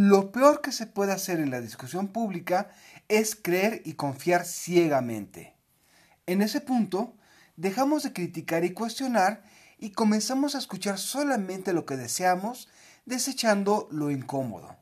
Lo 0.00 0.30
peor 0.30 0.60
que 0.60 0.70
se 0.70 0.86
puede 0.86 1.10
hacer 1.10 1.40
en 1.40 1.50
la 1.50 1.60
discusión 1.60 2.06
pública 2.12 2.70
es 3.08 3.34
creer 3.34 3.82
y 3.84 3.94
confiar 3.94 4.44
ciegamente. 4.44 5.56
En 6.26 6.40
ese 6.40 6.60
punto, 6.60 7.16
dejamos 7.56 8.04
de 8.04 8.12
criticar 8.12 8.64
y 8.64 8.74
cuestionar 8.74 9.42
y 9.76 9.90
comenzamos 9.90 10.54
a 10.54 10.58
escuchar 10.58 10.98
solamente 10.98 11.72
lo 11.72 11.84
que 11.84 11.96
deseamos, 11.96 12.68
desechando 13.06 13.88
lo 13.90 14.12
incómodo. 14.12 14.76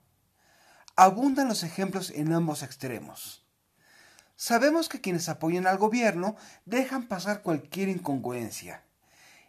Abundan 0.96 1.48
los 1.48 1.62
ejemplos 1.62 2.10
en 2.10 2.34
ambos 2.34 2.62
extremos. 2.62 3.46
Sabemos 4.36 4.90
que 4.90 5.00
quienes 5.00 5.30
apoyan 5.30 5.66
al 5.66 5.78
gobierno 5.78 6.36
dejan 6.66 7.08
pasar 7.08 7.40
cualquier 7.40 7.88
incongruencia. 7.88 8.84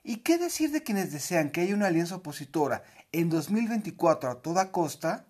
¿Y 0.02 0.20
qué 0.20 0.38
decir 0.38 0.72
de 0.72 0.84
quienes 0.84 1.12
desean 1.12 1.50
que 1.50 1.60
haya 1.60 1.76
una 1.76 1.88
alianza 1.88 2.16
opositora 2.16 2.84
en 3.12 3.30
2024 3.30 4.32
a 4.32 4.42
toda 4.42 4.72
costa? 4.72 5.28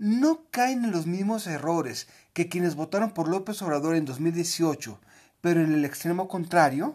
No 0.00 0.42
caen 0.52 0.84
en 0.84 0.92
los 0.92 1.06
mismos 1.08 1.48
errores 1.48 2.06
que 2.32 2.48
quienes 2.48 2.76
votaron 2.76 3.10
por 3.10 3.26
López 3.26 3.60
Obrador 3.62 3.96
en 3.96 4.04
2018, 4.04 5.00
pero 5.40 5.60
en 5.60 5.74
el 5.74 5.84
extremo 5.84 6.28
contrario. 6.28 6.94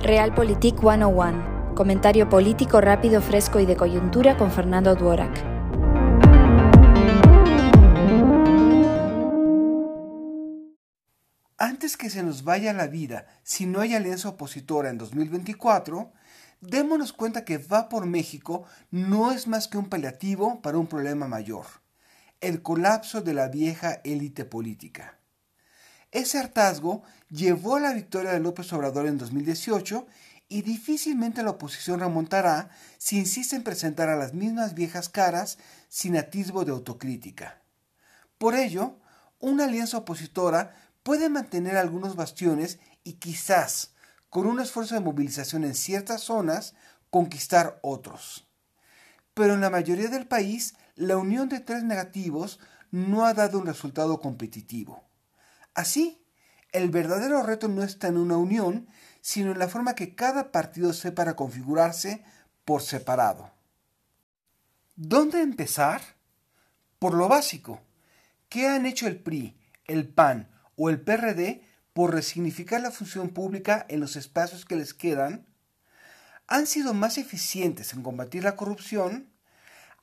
Realpolitik 0.00 0.78
101. 0.78 1.74
Comentario 1.74 2.28
político 2.28 2.82
rápido, 2.82 3.22
fresco 3.22 3.58
y 3.58 3.64
de 3.64 3.76
coyuntura 3.76 4.36
con 4.36 4.50
Fernando 4.50 4.94
Duorak. 4.94 5.59
Antes 11.62 11.98
que 11.98 12.08
se 12.08 12.22
nos 12.22 12.42
vaya 12.42 12.72
la 12.72 12.86
vida 12.86 13.26
si 13.42 13.66
no 13.66 13.82
hay 13.82 13.94
alianza 13.94 14.30
opositora 14.30 14.88
en 14.88 14.96
2024, 14.96 16.10
démonos 16.62 17.12
cuenta 17.12 17.44
que 17.44 17.58
Va 17.58 17.90
por 17.90 18.06
México 18.06 18.64
no 18.90 19.30
es 19.30 19.46
más 19.46 19.68
que 19.68 19.76
un 19.76 19.90
paliativo 19.90 20.62
para 20.62 20.78
un 20.78 20.86
problema 20.86 21.28
mayor, 21.28 21.66
el 22.40 22.62
colapso 22.62 23.20
de 23.20 23.34
la 23.34 23.48
vieja 23.48 24.00
élite 24.04 24.46
política. 24.46 25.18
Ese 26.10 26.38
hartazgo 26.38 27.02
llevó 27.28 27.76
a 27.76 27.80
la 27.80 27.92
victoria 27.92 28.32
de 28.32 28.40
López 28.40 28.72
Obrador 28.72 29.06
en 29.06 29.18
2018 29.18 30.06
y 30.48 30.62
difícilmente 30.62 31.42
la 31.42 31.50
oposición 31.50 32.00
remontará 32.00 32.70
si 32.96 33.18
insiste 33.18 33.54
en 33.54 33.64
presentar 33.64 34.08
a 34.08 34.16
las 34.16 34.32
mismas 34.32 34.72
viejas 34.72 35.10
caras 35.10 35.58
sin 35.90 36.16
atisbo 36.16 36.64
de 36.64 36.72
autocrítica. 36.72 37.60
Por 38.38 38.54
ello, 38.54 38.96
una 39.40 39.64
alianza 39.64 39.98
opositora 39.98 40.74
puede 41.10 41.28
mantener 41.28 41.76
algunos 41.76 42.14
bastiones 42.14 42.78
y 43.02 43.14
quizás, 43.14 43.94
con 44.28 44.46
un 44.46 44.60
esfuerzo 44.60 44.94
de 44.94 45.00
movilización 45.00 45.64
en 45.64 45.74
ciertas 45.74 46.20
zonas, 46.20 46.76
conquistar 47.10 47.80
otros. 47.82 48.46
Pero 49.34 49.54
en 49.54 49.60
la 49.60 49.70
mayoría 49.70 50.06
del 50.06 50.28
país, 50.28 50.76
la 50.94 51.16
unión 51.16 51.48
de 51.48 51.58
tres 51.58 51.82
negativos 51.82 52.60
no 52.92 53.26
ha 53.26 53.34
dado 53.34 53.58
un 53.58 53.66
resultado 53.66 54.20
competitivo. 54.20 55.02
Así, 55.74 56.24
el 56.70 56.90
verdadero 56.90 57.42
reto 57.42 57.66
no 57.66 57.82
está 57.82 58.06
en 58.06 58.16
una 58.16 58.36
unión, 58.36 58.86
sino 59.20 59.50
en 59.50 59.58
la 59.58 59.66
forma 59.66 59.96
que 59.96 60.14
cada 60.14 60.52
partido 60.52 60.92
sepa 60.92 61.34
configurarse 61.34 62.22
por 62.64 62.82
separado. 62.82 63.50
¿Dónde 64.94 65.42
empezar? 65.42 66.02
Por 67.00 67.14
lo 67.14 67.26
básico. 67.26 67.80
¿Qué 68.48 68.68
han 68.68 68.86
hecho 68.86 69.08
el 69.08 69.20
PRI, 69.20 69.58
el 69.86 70.06
PAN 70.06 70.48
o 70.82 70.88
el 70.88 70.98
PRD 70.98 71.60
por 71.92 72.14
resignificar 72.14 72.80
la 72.80 72.90
función 72.90 73.28
pública 73.28 73.84
en 73.90 74.00
los 74.00 74.16
espacios 74.16 74.64
que 74.64 74.76
les 74.76 74.94
quedan? 74.94 75.46
¿Han 76.46 76.66
sido 76.66 76.94
más 76.94 77.18
eficientes 77.18 77.92
en 77.92 78.02
combatir 78.02 78.44
la 78.44 78.56
corrupción? 78.56 79.30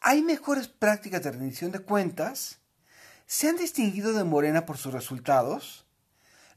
¿Hay 0.03 0.22
mejores 0.22 0.67
prácticas 0.67 1.23
de 1.23 1.31
rendición 1.31 1.72
de 1.72 1.80
cuentas? 1.80 2.59
¿Se 3.25 3.50
han 3.50 3.58
distinguido 3.58 4.14
de 4.14 4.23
Morena 4.23 4.67
por 4.67 4.78
sus 4.78 4.94
resultados? 4.94 5.88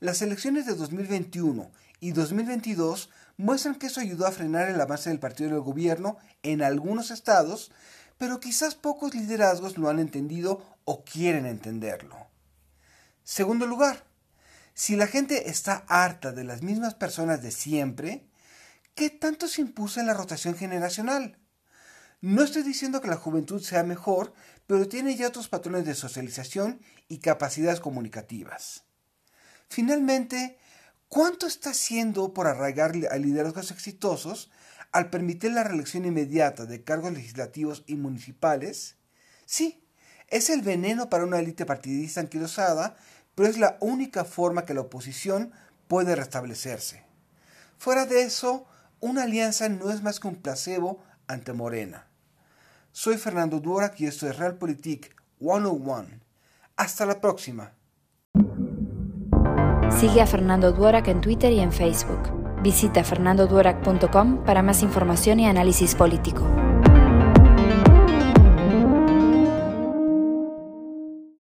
Las 0.01 0.21
elecciones 0.21 0.67
de 0.67 0.75
2021 0.75 1.73
y 2.01 2.13
2022 2.13 3.09
muestran 3.39 3.77
que 3.77 3.87
eso 3.87 4.03
ayudó 4.03 4.27
a 4.27 4.33
frenar 4.33 4.69
el 4.69 4.83
avance 4.83 5.09
del 5.09 5.19
partido 5.19 5.49
del 5.49 5.61
gobierno 5.61 6.19
en 6.43 6.63
algunos 6.63 7.11
estados, 7.11 7.73
pero 8.19 8.39
quizás 8.39 8.75
pocos 8.75 9.15
liderazgos 9.15 9.79
lo 9.79 9.89
han 9.89 9.99
entendido 9.99 10.63
o 10.85 11.05
quieren 11.05 11.47
entenderlo. 11.47 12.29
Segundo 13.25 13.67
lugar, 13.67 14.10
si 14.75 14.97
la 14.97 15.07
gente 15.07 15.51
está 15.51 15.85
harta 15.89 16.33
de 16.33 16.45
las 16.45 16.63
mismas 16.63 16.95
personas 16.95 17.43
de 17.43 17.51
siempre, 17.51 18.27
¿qué 18.95 19.11
tanto 19.11 19.49
se 19.49 19.61
impuso 19.61 20.01
en 20.01 20.07
la 20.07 20.15
rotación 20.15 20.55
generacional? 20.55 21.39
No 22.21 22.43
estoy 22.43 22.63
diciendo 22.63 23.01
que 23.01 23.09
la 23.09 23.17
juventud 23.17 23.63
sea 23.63 23.83
mejor, 23.83 24.35
pero 24.67 24.89
tiene 24.89 25.17
ya 25.17 25.29
otros 25.29 25.49
patrones 25.49 25.87
de 25.87 25.95
socialización 25.95 26.81
y 27.09 27.19
capacidades 27.19 27.81
comunicativas. 27.81 28.85
Finalmente, 29.69 30.59
¿cuánto 31.09 31.47
está 31.47 31.71
haciendo 31.71 32.35
por 32.35 32.47
arraigar 32.47 32.93
a 33.11 33.17
liderazgos 33.17 33.71
exitosos 33.71 34.51
al 34.93 35.09
permitir 35.09 35.53
la 35.53 35.65
reelección 35.65 36.05
inmediata 36.05 36.67
de 36.67 36.85
cargos 36.85 37.13
legislativos 37.13 37.85
y 37.87 37.95
municipales? 37.95 38.97
Sí, 39.47 39.83
es 40.29 40.51
el 40.51 40.63
veneno 40.63 41.09
para 41.09 41.25
una 41.25 41.39
élite 41.39 41.67
partidista 41.67 42.21
anquilosada 42.21 42.97
pero 43.35 43.49
es 43.49 43.59
la 43.59 43.77
única 43.81 44.25
forma 44.25 44.65
que 44.65 44.75
la 44.75 44.83
oposición 44.83 45.53
puede 45.89 46.17
restablecerse. 46.17 47.05
Fuera 47.79 48.07
de 48.07 48.23
eso, 48.23 48.67
una 49.01 49.23
alianza 49.23 49.69
no 49.69 49.91
es 49.91 50.03
más 50.03 50.21
que 50.21 50.29
un 50.29 50.37
placebo 50.37 51.03
ante 51.27 51.53
Morena. 51.53 52.07
Soy 52.93 53.17
Fernando 53.17 53.61
Durak 53.61 54.01
y 54.01 54.07
esto 54.07 54.29
es 54.29 54.37
Realpolitik 54.37 55.15
101. 55.39 56.09
Hasta 56.77 57.07
la 57.07 57.21
próxima. 57.21 57.73
Sigue 59.91 60.23
a 60.23 60.27
Fernando 60.27 60.73
Duorak 60.73 61.09
en 61.09 61.21
Twitter 61.21 61.53
y 61.53 61.61
en 61.61 61.73
Facebook. 61.73 62.33
Visita 62.63 63.05
fernandoduorak.com 63.05 64.45
para 64.45 64.63
más 64.63 64.83
información 64.83 65.41
y 65.41 65.47
análisis 65.47 65.95
político. 65.95 66.60